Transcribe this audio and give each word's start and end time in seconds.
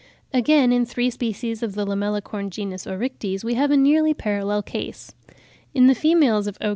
Again, 0.33 0.71
in 0.71 0.83
three 0.87 1.11
species 1.11 1.61
of 1.61 1.75
the 1.75 1.85
Lamellicorn 1.85 2.49
genus 2.49 2.87
Oryctes, 2.87 3.43
we 3.43 3.53
have 3.53 3.69
a 3.69 3.77
nearly 3.77 4.15
parallel 4.15 4.63
case. 4.63 5.13
In 5.75 5.85
the 5.85 5.93
females 5.93 6.47
of 6.47 6.57
O. 6.59 6.69